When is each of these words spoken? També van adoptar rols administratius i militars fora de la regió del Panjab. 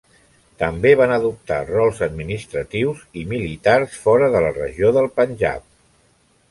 També 0.61 0.93
van 1.01 1.11
adoptar 1.17 1.57
rols 1.67 2.01
administratius 2.07 3.05
i 3.23 3.27
militars 3.35 4.01
fora 4.09 4.35
de 4.37 4.45
la 4.47 4.53
regió 4.59 4.95
del 4.99 5.11
Panjab. 5.21 5.71